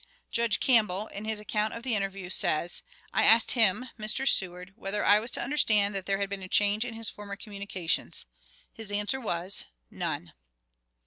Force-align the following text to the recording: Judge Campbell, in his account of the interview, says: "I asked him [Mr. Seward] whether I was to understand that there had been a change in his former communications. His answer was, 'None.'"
Judge 0.31 0.59
Campbell, 0.59 1.05
in 1.09 1.25
his 1.25 1.39
account 1.39 1.75
of 1.75 1.83
the 1.83 1.93
interview, 1.93 2.31
says: 2.31 2.81
"I 3.13 3.23
asked 3.23 3.51
him 3.51 3.87
[Mr. 3.99 4.27
Seward] 4.27 4.73
whether 4.75 5.05
I 5.05 5.19
was 5.19 5.29
to 5.37 5.43
understand 5.43 5.93
that 5.93 6.07
there 6.07 6.17
had 6.17 6.27
been 6.27 6.41
a 6.41 6.47
change 6.47 6.83
in 6.83 6.95
his 6.95 7.07
former 7.07 7.35
communications. 7.35 8.25
His 8.73 8.91
answer 8.91 9.21
was, 9.21 9.65
'None.'" 9.91 10.33